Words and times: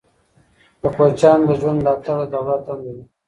د 0.81 0.83
کوچیانو 0.95 1.45
د 1.47 1.51
ژوند 1.59 1.79
ملاتړ 1.81 2.15
د 2.19 2.23
دولت 2.35 2.61
دنده 2.67 2.91
ده. 2.97 3.03